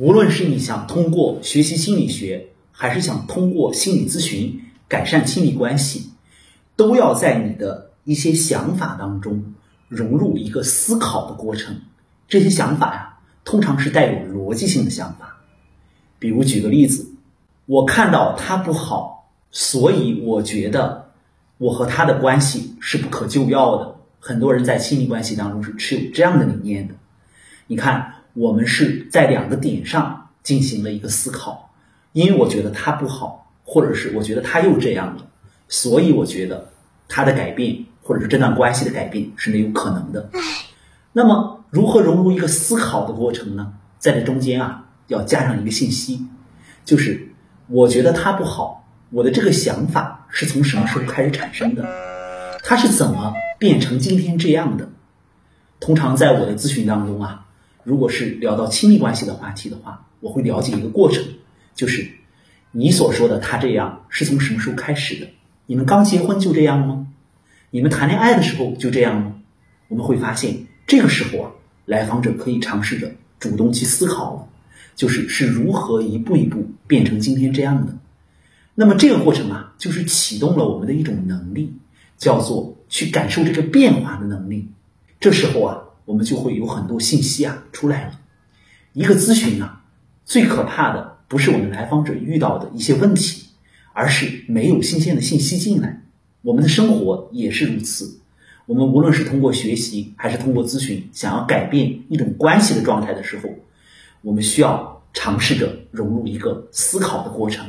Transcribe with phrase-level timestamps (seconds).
[0.00, 6.12] 无论是你想通过学习心理学，还是想通过心理咨询改善亲密关系，
[6.74, 9.52] 都要在你的一些想法当中
[9.88, 11.82] 融入一个思考的过程。
[12.28, 15.36] 这些想法呀，通常是带有逻辑性的想法。
[16.18, 17.12] 比如举个例子，
[17.66, 21.10] 我看到他不好，所以我觉得
[21.58, 23.96] 我和他的关系是不可救药的。
[24.18, 26.94] 很多人在亲密关系当中是持有这样的理念的。
[27.66, 31.70] 你看，我们是在两个点上进行了一个思考，
[32.12, 35.26] 因为我觉得他不好，或者是我觉得他又这样了，
[35.68, 36.70] 所以我觉得
[37.06, 40.30] 他的改变，或者是这段关系的改变是没有可能的。
[41.12, 43.74] 那么，如何融入一个思考的过程呢？
[43.98, 44.86] 在这中间啊。
[45.08, 46.24] 要加上一个信息，
[46.84, 47.32] 就是
[47.66, 51.84] 我觉得他不好，我的这个想法是从什么时候开始产生的？
[52.62, 54.88] 他是怎么变成今天这样的？
[55.80, 57.44] 通常在我的咨询当中啊，
[57.84, 61.24] 如果是聊到亲密关系的话题的话，我会了解一个过程，
[61.74, 62.10] 就是
[62.72, 65.28] 你所说的他这样是从什么时候开始的？
[65.66, 67.06] 你们刚结婚就这样吗？
[67.70, 69.34] 你们谈恋爱的时候就这样吗？
[69.88, 71.50] 我们会发现，这个时候啊，
[71.86, 74.46] 来访者可以尝试着主动去思考了。
[74.96, 77.96] 就是是如何一步一步变成今天这样的，
[78.74, 81.72] 那么这个过程啊，就是启动了我们的一种能力，
[82.18, 84.68] 叫做去感受这个变化的能力。
[85.18, 88.20] 这时候啊，我们就会有很多信息啊出来了。
[88.92, 89.84] 一个咨询啊，
[90.24, 93.46] 最可怕的不是我们来访者遇到的一些问题，
[93.92, 96.02] 而是没有新鲜的信息进来。
[96.42, 98.18] 我们的生活也是如此。
[98.66, 103.48] 我们无论是通过学习还是通过咨询，想要改变一种关系的状态的时候。
[104.22, 107.64] 我们需要尝试着融入一个思考的过程。